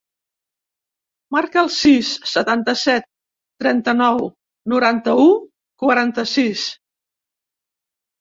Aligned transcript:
Marca 1.35 1.57
el 1.63 1.67
sis, 1.73 2.07
setanta-set, 2.31 3.05
trenta-nou, 3.63 4.17
noranta-u, 4.73 5.27
quaranta-sis. 5.85 6.65